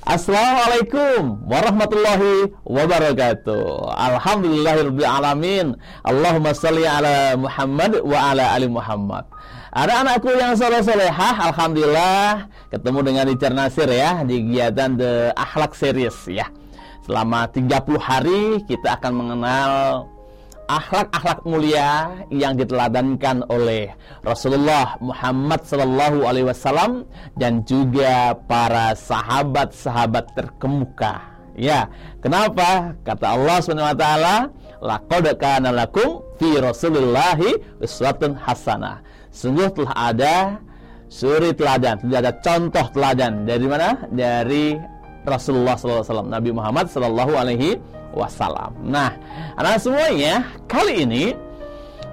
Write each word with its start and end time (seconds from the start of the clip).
Assalamualaikum 0.00 1.44
warahmatullahi 1.44 2.48
wabarakatuh. 2.64 3.92
Alhamdulillahirrahmanirrahim. 3.92 5.76
Allahumma 6.00 6.56
salli 6.56 6.88
ala 6.88 7.36
Muhammad 7.36 8.00
wa 8.00 8.32
ala 8.32 8.56
ali 8.56 8.64
Muhammad. 8.64 9.28
Ada 9.68 10.00
anakku 10.00 10.32
yang 10.32 10.56
soleh 10.56 10.80
solehah, 10.80 11.52
Alhamdulillah 11.52 12.48
ketemu 12.72 12.98
dengan 13.12 13.24
Teacher 13.28 13.52
Nasir 13.52 13.92
ya 13.92 14.24
di 14.24 14.40
kegiatan 14.40 14.96
The 14.96 15.36
Akhlak 15.36 15.76
Series 15.76 16.16
ya. 16.32 16.48
Selama 17.04 17.44
30 17.52 17.68
hari 18.00 18.64
kita 18.64 18.96
akan 18.96 19.12
mengenal 19.12 19.70
akhlak-akhlak 20.70 21.42
mulia 21.42 22.22
yang 22.30 22.54
diteladankan 22.54 23.42
oleh 23.50 23.90
Rasulullah 24.22 24.94
Muhammad 25.02 25.66
Sallallahu 25.66 26.22
Alaihi 26.22 26.46
Wasallam 26.46 27.10
dan 27.34 27.66
juga 27.66 28.38
para 28.46 28.94
sahabat-sahabat 28.94 30.30
terkemuka. 30.38 31.18
Ya, 31.58 31.90
kenapa? 32.22 32.94
Kata 33.02 33.34
Allah 33.34 33.56
Subhanahu 33.58 33.90
Wa 33.90 33.98
Taala, 33.98 34.36
"Laqad 34.78 35.34
lakum 35.74 36.22
fi 36.38 36.56
Rasulillahi 36.56 37.82
uswatun 37.82 38.38
hasanah." 38.38 39.02
Sungguh 39.34 39.68
telah 39.74 39.94
ada 39.98 40.34
suri 41.10 41.50
teladan, 41.52 41.98
tidak 42.06 42.18
ada 42.22 42.32
contoh 42.38 42.86
teladan 42.94 43.32
dari 43.42 43.66
mana? 43.66 43.98
Dari 44.08 44.78
Rasulullah 45.26 45.76
SAW, 45.76 46.30
Nabi 46.30 46.50
Muhammad 46.54 46.88
Sallallahu 46.88 47.34
Alaihi 47.36 47.76
Wasallam. 48.14 48.74
Nah, 48.84 49.14
anak 49.56 49.82
semuanya, 49.82 50.46
kali 50.66 51.06
ini 51.06 51.24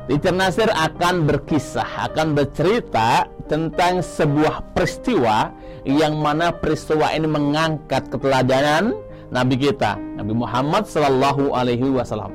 Teacher 0.07 0.31
Nasir 0.31 0.71
akan 0.71 1.27
berkisah, 1.27 2.07
akan 2.07 2.31
bercerita 2.31 3.27
tentang 3.51 3.99
sebuah 3.99 4.71
peristiwa 4.71 5.51
yang 5.83 6.23
mana 6.23 6.55
peristiwa 6.55 7.11
ini 7.11 7.27
mengangkat 7.27 8.07
keteladanan 8.07 8.95
Nabi 9.35 9.59
kita, 9.59 9.99
Nabi 10.15 10.31
Muhammad 10.31 10.87
Sallallahu 10.87 11.51
Alaihi 11.51 11.91
Wasallam. 11.91 12.31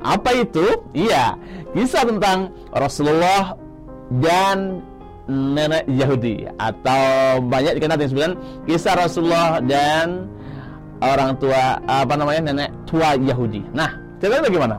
Apa 0.00 0.32
itu? 0.32 0.80
Iya, 0.96 1.36
kisah 1.76 2.08
tentang 2.08 2.56
Rasulullah 2.72 3.52
dan 4.16 4.80
nenek 5.28 5.84
Yahudi 5.92 6.48
atau 6.56 7.36
banyak 7.44 7.76
dikenal 7.76 8.00
dengan 8.00 8.32
kisah 8.64 8.96
Rasulullah 8.96 9.60
dan 9.60 10.24
orang 11.04 11.36
tua 11.36 11.78
apa 11.84 12.16
namanya 12.16 12.48
nenek 12.48 12.70
tua 12.90 13.14
Yahudi. 13.14 13.62
Nah, 13.70 13.94
ceritanya 14.18 14.50
bagaimana? 14.50 14.76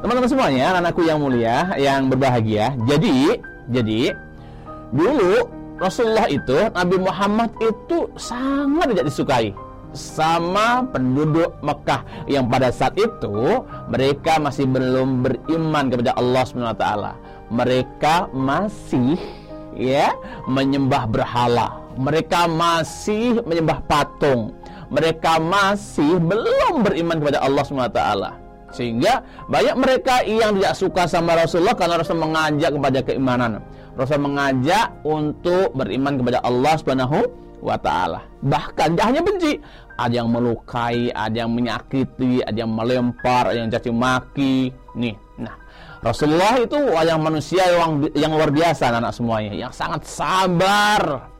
Teman-teman 0.00 0.30
semuanya, 0.30 0.66
anakku 0.78 1.02
yang 1.02 1.18
mulia, 1.18 1.74
yang 1.80 2.06
berbahagia. 2.08 2.76
Jadi, 2.86 3.40
jadi 3.72 4.14
dulu 4.94 5.48
Rasulullah 5.80 6.30
itu 6.30 6.70
Nabi 6.70 6.96
Muhammad 7.02 7.50
itu 7.58 8.06
sangat 8.14 8.94
tidak 8.94 9.06
disukai 9.10 9.50
sama 9.94 10.86
penduduk 10.90 11.54
Mekah 11.62 12.02
yang 12.30 12.46
pada 12.50 12.70
saat 12.70 12.94
itu 12.98 13.62
mereka 13.90 14.42
masih 14.42 14.66
belum 14.66 15.22
beriman 15.22 15.86
kepada 15.90 16.14
Allah 16.18 16.42
Subhanahu 16.46 16.74
wa 16.74 16.78
taala 16.78 17.12
mereka 17.52 18.26
masih 18.32 19.18
ya 19.76 20.14
menyembah 20.48 21.06
berhala. 21.10 21.83
Mereka 21.96 22.50
masih 22.50 23.42
menyembah 23.42 23.82
patung. 23.86 24.54
Mereka 24.92 25.40
masih 25.42 26.20
belum 26.22 26.84
beriman 26.86 27.18
kepada 27.18 27.42
Allah 27.42 27.62
SWT. 27.64 28.00
Sehingga 28.74 29.22
banyak 29.46 29.76
mereka 29.78 30.26
yang 30.26 30.58
tidak 30.58 30.74
suka 30.74 31.02
sama 31.06 31.38
Rasulullah 31.38 31.78
karena 31.78 32.02
Rasul 32.02 32.18
mengajak 32.18 32.74
kepada 32.74 32.98
keimanan. 33.06 33.62
Rasul 33.94 34.18
mengajak 34.18 34.90
untuk 35.06 35.70
beriman 35.78 36.18
kepada 36.18 36.42
Allah 36.42 36.74
Subhanahu 36.74 37.18
wa 37.62 37.78
taala. 37.78 38.26
Bahkan 38.42 38.98
tidak 38.98 39.06
hanya 39.06 39.22
benci, 39.22 39.52
ada 39.94 40.10
yang 40.10 40.28
melukai, 40.28 41.08
ada 41.14 41.46
yang 41.46 41.54
menyakiti, 41.54 42.42
ada 42.42 42.58
yang 42.66 42.74
melempar, 42.74 43.54
ada 43.54 43.58
yang 43.62 43.70
caci 43.70 43.94
maki. 43.94 44.74
Nih, 44.98 45.14
nah 45.38 45.54
Rasulullah 46.02 46.58
itu 46.58 46.76
wajah 46.76 47.16
manusia 47.16 47.64
yang 47.70 48.04
yang 48.12 48.34
luar 48.34 48.50
biasa 48.50 48.90
anak 48.90 49.14
semuanya, 49.14 49.54
yang 49.54 49.72
sangat 49.72 50.02
sabar, 50.02 51.30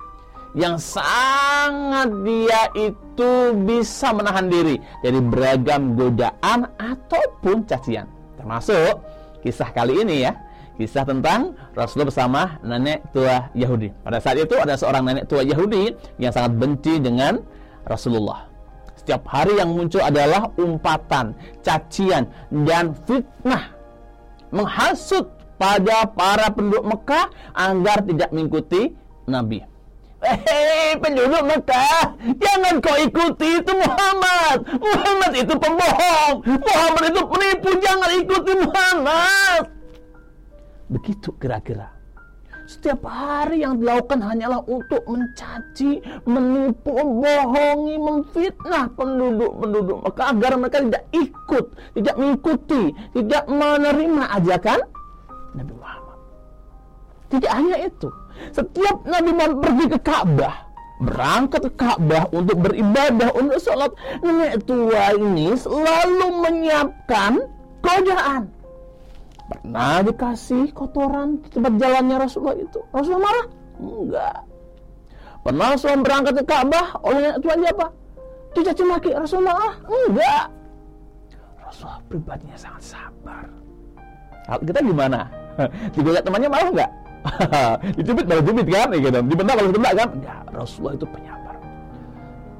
yang 0.55 0.79
sangat 0.79 2.09
dia 2.23 2.63
itu 2.79 3.31
bisa 3.67 4.15
menahan 4.15 4.47
diri 4.47 4.79
dari 5.03 5.19
beragam 5.19 5.99
godaan 5.99 6.71
ataupun 6.79 7.67
cacian. 7.67 8.07
Termasuk 8.39 9.03
kisah 9.43 9.75
kali 9.75 10.07
ini 10.07 10.31
ya, 10.31 10.33
kisah 10.79 11.03
tentang 11.03 11.59
Rasulullah 11.75 12.09
bersama 12.09 12.41
nenek 12.63 13.03
tua 13.11 13.51
Yahudi. 13.53 13.91
Pada 14.07 14.23
saat 14.23 14.39
itu 14.39 14.55
ada 14.55 14.79
seorang 14.79 15.03
nenek 15.03 15.27
tua 15.27 15.43
Yahudi 15.43 15.91
yang 16.23 16.31
sangat 16.31 16.55
benci 16.55 17.03
dengan 17.03 17.43
Rasulullah. 17.83 18.47
Setiap 18.95 19.27
hari 19.27 19.59
yang 19.59 19.75
muncul 19.75 20.01
adalah 20.01 20.49
umpatan, 20.57 21.37
cacian, 21.61 22.31
dan 22.65 22.95
fitnah 23.05 23.75
menghasut 24.55 25.29
pada 25.59 26.07
para 26.09 26.47
penduduk 26.55 26.87
Mekah 26.87 27.27
agar 27.53 28.07
tidak 28.07 28.31
mengikuti 28.31 28.95
Nabi. 29.27 29.74
Hei 30.25 30.97
penduduk 30.97 31.45
Mekah, 31.45 32.17
jangan 32.41 32.81
kau 32.81 32.97
ikuti 32.97 33.61
itu 33.61 33.73
Muhammad. 33.77 34.65
Muhammad 34.81 35.33
itu 35.37 35.53
pembohong. 35.53 36.35
Muhammad 36.49 37.05
itu 37.13 37.23
penipu, 37.29 37.71
jangan 37.85 38.11
ikuti 38.17 38.53
Muhammad. 38.57 39.63
Begitu 40.89 41.29
kira-kira. 41.37 41.93
Setiap 42.65 43.05
hari 43.05 43.61
yang 43.61 43.77
dilakukan 43.77 44.25
hanyalah 44.25 44.65
untuk 44.65 45.05
mencaci, 45.05 46.01
menipu, 46.25 46.97
membohongi, 46.97 48.01
memfitnah 48.01 48.89
penduduk-penduduk 48.97 50.09
Mekah 50.09 50.27
agar 50.33 50.53
mereka 50.57 50.81
tidak 50.81 51.05
ikut, 51.13 51.65
tidak 51.93 52.17
mengikuti, 52.17 52.97
tidak 53.13 53.45
menerima 53.53 54.25
ajakan 54.41 54.81
Nabi 55.53 55.73
Muhammad. 55.77 56.04
Tidak 57.33 57.53
hanya 57.53 57.77
itu, 57.89 58.09
setiap 58.53 59.03
Nabi 59.09 59.31
Muhammad 59.33 59.59
pergi 59.65 59.85
ke 59.91 59.99
Ka'bah, 60.05 60.55
berangkat 61.03 61.61
ke 61.67 61.73
Ka'bah 61.75 62.29
untuk 62.31 62.57
beribadah, 62.61 63.33
untuk 63.35 63.59
sholat, 63.59 63.91
nenek 64.21 64.63
tua 64.69 65.17
ini 65.17 65.57
selalu 65.57 66.29
menyiapkan 66.45 67.49
godaan 67.81 68.55
Pernah 69.45 70.01
dikasih 70.01 70.73
kotoran 70.73 71.37
di 71.45 71.49
tempat 71.53 71.77
jalannya 71.77 72.17
Rasulullah 72.17 72.57
itu? 72.57 72.81
Rasulullah 72.97 73.25
marah? 73.29 73.47
Enggak. 73.77 74.37
Pernah 75.45 75.67
Rasulullah 75.77 76.01
berangkat 76.01 76.33
ke 76.41 76.45
Ka'bah 76.49 76.87
oleh 77.05 77.37
Tuhan 77.45 77.61
apa? 77.69 77.87
Dicaci 78.57 78.83
maki 78.89 79.11
Rasulullah? 79.13 79.77
Enggak. 79.85 80.47
Rasulullah 81.61 82.01
pribadinya 82.09 82.57
sangat 82.57 82.97
sabar. 82.97 83.45
Kita 84.65 84.81
gimana? 84.81 85.29
Digugat 85.95 86.25
temannya 86.25 86.49
marah 86.49 86.71
enggak? 86.73 86.91
Dicubit 87.97 88.27
baru 88.29 88.41
cubit 88.45 88.67
kan? 88.69 88.89
Gitu. 88.93 89.09
Dibentak 89.09 89.55
baru 89.57 89.71
bentak 89.73 89.93
kan? 89.97 90.09
Enggak. 90.13 90.43
Rasulullah 90.53 90.95
itu 90.97 91.07
penyabar. 91.09 91.57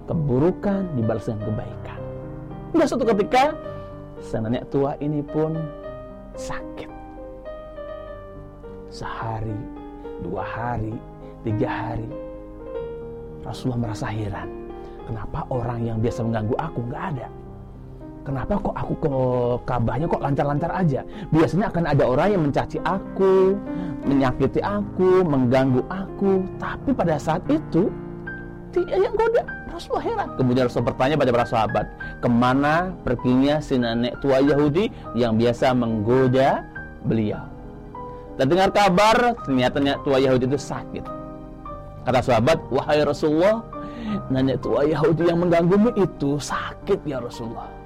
Keburukan 0.05 0.81
dibalas 0.97 1.25
dengan 1.29 1.41
kebaikan. 1.49 2.01
Enggak 2.75 2.87
suatu 2.91 3.05
ketika 3.07 3.43
sang 4.25 4.49
tua 4.73 4.97
ini 4.99 5.21
pun 5.21 5.55
sakit. 6.35 6.91
Sehari, 8.89 9.59
dua 10.23 10.43
hari, 10.43 10.95
tiga 11.43 11.69
hari. 11.69 12.09
Rasulullah 13.45 13.91
merasa 13.91 14.09
heran. 14.09 14.49
Kenapa 15.05 15.45
orang 15.53 15.85
yang 15.85 15.99
biasa 16.01 16.25
mengganggu 16.25 16.57
aku 16.57 16.81
nggak 16.89 17.05
ada? 17.13 17.29
Kenapa 18.25 18.57
kok 18.57 18.73
aku 18.73 18.95
ke 19.05 19.13
kabahnya 19.69 20.07
kok 20.09 20.23
lancar-lancar 20.25 20.73
aja? 20.73 21.05
Biasanya 21.29 21.69
akan 21.69 21.85
ada 21.85 22.05
orang 22.09 22.29
yang 22.33 22.43
mencaci 22.49 22.81
aku, 22.81 23.53
menyakiti 24.05 24.61
aku, 24.61 25.25
mengganggu 25.25 25.83
aku. 25.89 26.45
Tapi 26.61 26.93
pada 26.93 27.17
saat 27.17 27.43
itu 27.49 27.89
tidak 28.71 28.99
yang 29.01 29.15
goda. 29.17 29.43
Rasulullah 29.75 30.07
heran. 30.07 30.29
Kemudian 30.39 30.65
Rasul 30.71 30.87
bertanya 30.87 31.19
pada 31.19 31.31
para 31.35 31.47
sahabat, 31.47 31.87
ke 32.23 32.29
mana 32.31 32.95
perginya 33.03 33.59
si 33.59 33.75
nenek 33.75 34.23
tua 34.23 34.39
Yahudi 34.39 34.87
yang 35.19 35.35
biasa 35.35 35.75
menggoda 35.75 36.63
beliau? 37.03 37.43
Dan 38.39 38.51
dengar 38.51 38.71
kabar, 38.71 39.35
ternyata 39.43 39.83
nenek 39.83 40.03
tua 40.07 40.23
Yahudi 40.23 40.47
itu 40.47 40.59
sakit. 40.59 41.05
Kata 42.07 42.21
sahabat, 42.23 42.59
wahai 42.71 43.03
Rasulullah, 43.03 43.67
nenek 44.31 44.63
tua 44.63 44.87
Yahudi 44.87 45.27
yang 45.27 45.43
mengganggumu 45.43 45.91
itu 45.99 46.39
sakit 46.39 47.03
ya 47.03 47.19
Rasulullah. 47.19 47.84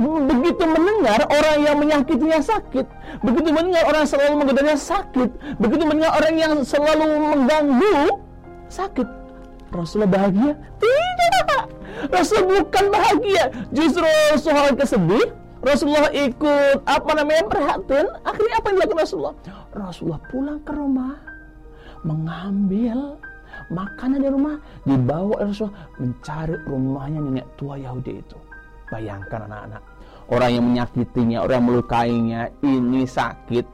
Begitu 0.00 0.64
mendengar 0.64 1.28
orang 1.28 1.58
yang 1.60 1.76
menyakitinya 1.76 2.40
sakit, 2.40 2.88
begitu 3.20 3.52
mendengar 3.52 3.84
orang 3.84 4.00
yang 4.08 4.12
selalu 4.16 4.32
menggodanya 4.40 4.76
sakit, 4.80 5.30
begitu 5.60 5.82
mendengar 5.84 6.12
orang 6.16 6.34
yang 6.40 6.52
selalu 6.64 7.04
mengganggu 7.20 7.96
sakit, 8.72 9.08
Rasulullah 9.68 10.08
bahagia? 10.08 10.56
Tidak. 10.80 11.64
Rasul 12.08 12.48
bukan 12.48 12.84
bahagia. 12.88 13.52
Justru 13.76 14.08
soal 14.40 14.72
kesedih, 14.72 15.36
Rasulullah 15.60 16.08
ikut 16.16 16.80
apa 16.88 17.10
namanya 17.12 17.44
perhatian. 17.44 18.08
Akhirnya 18.24 18.56
apa 18.56 18.66
yang 18.72 18.76
dilakukan 18.80 19.00
Rasulullah? 19.04 19.36
Rasulullah 19.76 20.20
pulang 20.32 20.60
ke 20.64 20.72
rumah, 20.72 21.20
mengambil 22.08 23.20
makanan 23.68 24.24
di 24.24 24.28
rumah 24.32 24.56
dibawa 24.88 25.44
Rasulullah 25.44 25.92
mencari 26.00 26.56
rumahnya 26.64 27.20
nenek 27.20 27.46
tua 27.54 27.76
Yahudi 27.78 28.18
itu 28.18 28.38
bayangkan 28.90 29.46
anak-anak 29.46 29.82
orang 30.30 30.50
yang 30.54 30.64
menyakitinya 30.64 31.38
orang 31.42 31.56
yang 31.60 31.68
melukainya 31.68 32.40
ini 32.62 33.02
sakit. 33.04 33.66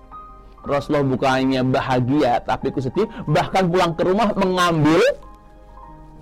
Rasulullah 0.67 1.07
bukannya 1.07 1.63
bahagia 1.63 2.43
tapi 2.43 2.75
sedih. 2.75 3.07
Bahkan 3.31 3.71
pulang 3.71 3.95
ke 3.95 4.03
rumah 4.03 4.35
mengambil 4.35 4.99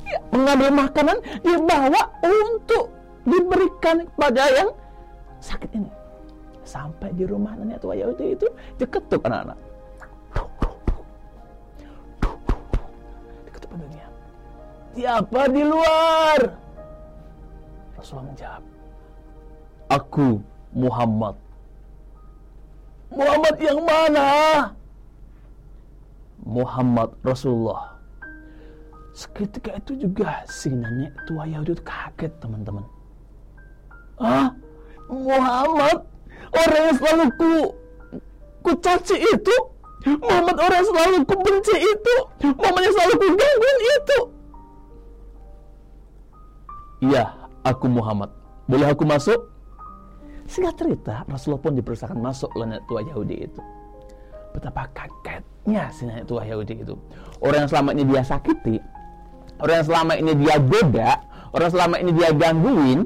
ya, 0.05 0.21
mengambil 0.35 0.69
makanan 0.85 1.17
dibawa 1.41 2.03
untuk 2.21 2.93
diberikan 3.25 4.05
kepada 4.05 4.43
yang 4.53 4.69
sakit 5.41 5.71
ini. 5.73 5.91
Sampai 6.65 7.13
di 7.17 7.25
rumah 7.25 7.57
nenek 7.57 7.81
tua 7.81 7.97
Yahudi 7.97 8.37
itu 8.37 8.47
diketuk 8.77 9.25
anak-anak. 9.25 9.57
Diketuk 13.49 13.69
pintunya. 13.73 14.07
Siapa 14.93 15.41
di 15.49 15.63
luar? 15.65 16.41
Rasulullah 17.97 18.29
menjawab 18.29 18.74
aku 19.95 20.43
Muhammad 20.75 21.39
Muhammad 23.15 23.55
yang 23.63 23.79
mana? 23.87 24.27
Muhammad 26.43 27.15
Rasulullah. 27.23 27.95
Seketika 29.15 29.79
itu 29.79 30.11
juga 30.11 30.43
si 30.51 30.75
nenek 30.75 31.15
tua 31.31 31.47
Yahudi 31.47 31.79
kaget 31.87 32.35
teman-teman. 32.43 32.83
Ah, 34.19 34.51
Muhammad 35.07 36.03
orang 36.51 36.83
yang 36.91 36.97
selalu 36.99 37.25
ku 37.39 37.53
ku 38.67 38.71
caci 38.83 39.15
itu, 39.15 39.57
Muhammad 40.19 40.59
orang 40.59 40.83
yang 40.83 40.91
selalu 40.91 41.17
ku 41.23 41.35
benci 41.39 41.77
itu, 41.79 42.15
Muhammad 42.51 42.83
yang 42.83 42.95
selalu 42.99 43.15
ku 43.15 43.27
gangguin 43.31 43.79
itu. 43.95 44.19
Iya, 47.15 47.25
aku 47.63 47.87
Muhammad. 47.87 48.35
Boleh 48.67 48.91
aku 48.91 49.07
masuk? 49.07 49.54
Singkat 50.55 50.75
cerita, 50.79 51.27
Rasulullah 51.27 51.67
pun 51.67 51.75
dipersilakan 51.75 52.19
masuk 52.23 52.47
oleh 52.55 52.79
nenek 52.79 52.87
tua 52.87 53.03
Yahudi 53.03 53.37
itu. 53.43 53.59
Betapa 54.55 54.87
kagetnya 54.95 55.91
si 55.91 56.07
nenek 56.07 56.31
tua 56.31 56.47
Yahudi 56.47 56.79
itu. 56.79 56.95
Orang 57.43 57.67
yang 57.67 57.71
selama 57.75 57.91
ini 57.91 58.07
dia 58.07 58.23
sakiti, 58.23 58.79
orang 59.59 59.83
yang 59.83 59.89
selama 59.91 60.13
ini 60.15 60.33
dia 60.39 60.55
goda, 60.63 61.11
orang 61.51 61.65
yang 61.67 61.75
selama 61.75 61.97
ini 61.99 62.11
dia 62.15 62.31
gangguin, 62.31 63.01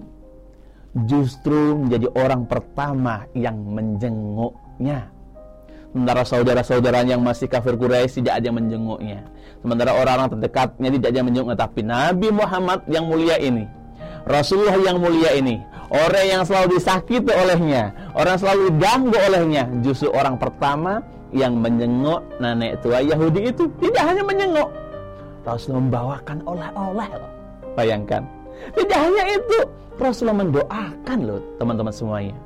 justru 1.09 1.73
menjadi 1.73 2.13
orang 2.21 2.45
pertama 2.45 3.25
yang 3.33 3.57
menjenguknya. 3.65 5.09
Sementara 5.89 6.29
saudara-saudaranya 6.29 7.17
yang 7.17 7.25
masih 7.25 7.49
kafir 7.49 7.81
Quraisy 7.81 8.21
tidak 8.21 8.45
ada 8.45 8.53
yang 8.53 8.61
menjenguknya. 8.61 9.25
Sementara 9.65 9.97
orang-orang 9.97 10.37
terdekatnya 10.37 10.89
tidak 11.01 11.09
ada 11.09 11.17
yang 11.17 11.29
menjenguknya. 11.33 11.59
Tapi 11.65 11.81
Nabi 11.81 12.29
Muhammad 12.29 12.85
yang 12.93 13.09
mulia 13.09 13.41
ini, 13.41 13.65
Rasulullah 14.29 14.77
yang 14.77 15.01
mulia 15.01 15.33
ini, 15.33 15.65
orang 15.93 16.25
yang 16.29 16.43
selalu 16.45 16.77
disakiti 16.77 17.33
olehnya, 17.33 17.93
orang 18.17 18.37
selalu 18.37 18.73
diganggu 18.73 19.17
olehnya, 19.17 19.65
justru 19.81 20.13
orang 20.13 20.37
pertama 20.37 21.01
yang 21.33 21.61
menjenguk 21.61 22.25
nenek 22.41 22.81
tua 22.81 23.05
Yahudi 23.05 23.53
itu 23.53 23.69
tidak 23.81 24.05
hanya 24.05 24.23
menjenguk, 24.25 24.69
Rasulullah 25.45 25.85
membawakan 25.85 26.39
oleh-oleh. 26.45 27.09
Bayangkan. 27.77 28.23
Tidak 28.75 28.99
hanya 28.99 29.25
itu, 29.39 29.59
Rasulullah 30.01 30.43
mendoakan 30.43 31.19
loh 31.23 31.41
teman-teman 31.63 31.95
semuanya. 31.95 32.37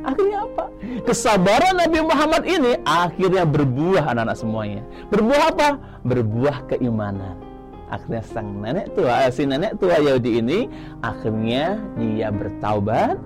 Akhirnya 0.00 0.48
apa? 0.48 0.64
Kesabaran 1.04 1.76
Nabi 1.76 2.00
Muhammad 2.00 2.42
ini 2.48 2.72
akhirnya 2.88 3.44
berbuah 3.44 4.08
anak-anak 4.08 4.36
semuanya. 4.40 4.82
Berbuah 5.12 5.42
apa? 5.52 5.68
Berbuah 6.08 6.56
keimanan 6.72 7.49
akhirnya 7.90 8.22
sang 8.22 8.62
nenek 8.62 8.86
tua 8.94 9.26
eh, 9.26 9.30
si 9.34 9.42
nenek 9.44 9.76
tua 9.82 9.98
Yahudi 9.98 10.40
ini 10.40 10.70
akhirnya 11.02 11.76
dia 11.98 12.30
bertaubat. 12.30 13.18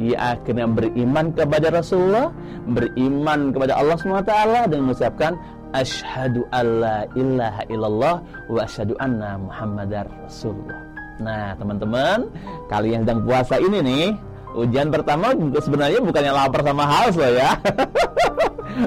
Dia 0.00 0.40
akhirnya 0.40 0.64
beriman 0.72 1.36
kepada 1.36 1.68
Rasulullah 1.68 2.32
beriman 2.64 3.52
kepada 3.52 3.76
Allah 3.76 3.96
SWT 4.00 4.32
dan 4.72 4.78
mengucapkan 4.80 5.36
asyhadu 5.76 6.48
alla 6.52 7.08
ilaha 7.16 7.62
illallah 7.68 8.16
wa 8.48 8.60
asyhadu 8.64 8.94
anna 9.00 9.40
muhammadar 9.40 10.06
rasulullah. 10.24 10.80
Nah 11.20 11.56
teman-teman 11.56 12.28
kalian 12.68 13.04
sedang 13.04 13.20
puasa 13.24 13.56
ini 13.60 13.78
nih 13.80 14.06
ujian 14.52 14.92
pertama 14.92 15.32
sebenarnya 15.60 16.00
bukannya 16.04 16.32
lapar 16.32 16.60
sama 16.64 16.84
haus 16.88 17.14
loh 17.16 17.32
ya. 17.32 17.52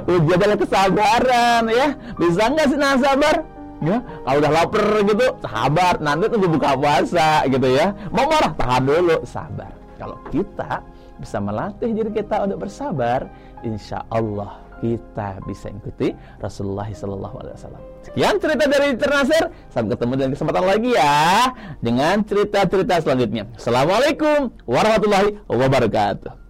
Ujian 0.10 0.42
adalah 0.42 0.58
kesabaran 0.58 1.64
ya. 1.70 1.88
Bisa 2.18 2.50
nggak 2.50 2.66
sih 2.74 2.78
nah 2.78 2.98
sabar 2.98 3.55
ya 3.84 3.98
kalau 4.24 4.38
udah 4.40 4.52
lapar 4.52 4.86
gitu 5.04 5.26
sabar 5.44 5.94
nanti 6.00 6.26
tunggu 6.32 6.48
buka 6.48 6.70
puasa 6.80 7.44
gitu 7.52 7.68
ya 7.68 7.92
mau 8.14 8.28
marah 8.30 8.54
tahan 8.56 8.84
dulu 8.88 9.18
sabar 9.28 9.72
kalau 10.00 10.16
kita 10.32 10.80
bisa 11.20 11.38
melatih 11.40 11.92
diri 11.96 12.12
kita 12.12 12.44
untuk 12.44 12.68
bersabar 12.68 13.28
insya 13.64 14.04
Allah 14.12 14.66
kita 14.84 15.40
bisa 15.48 15.72
ikuti 15.72 16.12
Rasulullah 16.44 16.88
Sallallahu 16.92 17.36
Alaihi 17.42 17.56
Wasallam. 17.56 17.84
Sekian 18.04 18.36
cerita 18.38 18.64
dari 18.68 18.88
Ternasir. 19.00 19.44
Sampai 19.72 19.96
ketemu 19.96 20.14
dengan 20.20 20.32
kesempatan 20.36 20.66
lagi 20.68 20.92
ya 20.94 21.50
dengan 21.80 22.16
cerita-cerita 22.28 23.02
selanjutnya. 23.02 23.44
Assalamualaikum 23.56 24.52
warahmatullahi 24.68 25.40
wabarakatuh. 25.48 26.45